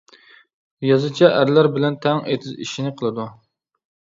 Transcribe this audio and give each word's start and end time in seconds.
يازىچە 0.87 1.29
ئەرلەر 1.35 1.69
بىلەن 1.75 1.99
تەڭ 2.07 2.25
ئېتىز 2.33 2.59
ئىشىنى 2.65 2.95
قىلىدۇ. 3.03 3.29